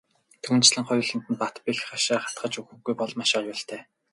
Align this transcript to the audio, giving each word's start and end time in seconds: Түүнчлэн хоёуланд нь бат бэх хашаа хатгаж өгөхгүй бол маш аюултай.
Түүнчлэн 0.43 0.87
хоёуланд 0.89 1.25
нь 1.31 1.39
бат 1.41 1.55
бэх 1.63 1.79
хашаа 1.89 2.19
хатгаж 2.23 2.53
өгөхгүй 2.61 2.95
бол 2.97 3.11
маш 3.19 3.31
аюултай. 3.39 3.81